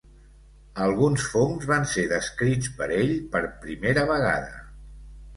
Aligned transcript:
Alguns 0.83 1.25
fongs 1.33 1.67
van 1.71 1.83
ser 1.91 2.05
descrits 2.13 2.71
per 2.79 2.87
ell 2.95 3.13
per 3.35 3.43
primera 3.67 4.07
vegada. 4.13 4.57